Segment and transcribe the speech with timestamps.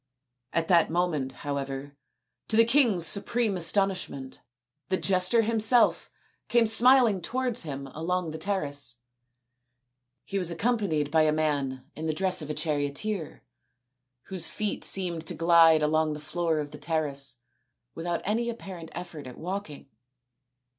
[0.51, 1.95] At that moment, however,
[2.47, 4.41] to the king's supreme astonishment,
[4.89, 6.09] the jester himself
[6.47, 8.97] came smil ing towards him along the terrace.
[10.25, 13.43] He was accom panied by a man in the dress of a charioteer,
[14.23, 17.35] whose feet seemed to glide along the floor of the terrace
[17.93, 19.87] without any apparent effort at walking.